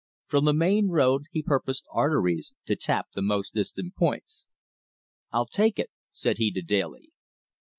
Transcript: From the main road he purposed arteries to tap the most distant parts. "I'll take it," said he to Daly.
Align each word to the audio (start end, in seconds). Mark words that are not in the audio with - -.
From 0.25 0.45
the 0.45 0.53
main 0.53 0.87
road 0.87 1.25
he 1.29 1.43
purposed 1.43 1.85
arteries 1.91 2.53
to 2.65 2.75
tap 2.75 3.09
the 3.13 3.21
most 3.21 3.53
distant 3.53 3.93
parts. 3.93 4.47
"I'll 5.31 5.45
take 5.45 5.77
it," 5.77 5.91
said 6.09 6.39
he 6.39 6.49
to 6.53 6.61
Daly. 6.63 7.11